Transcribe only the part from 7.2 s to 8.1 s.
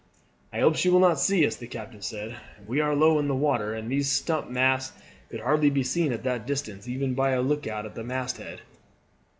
a look out at the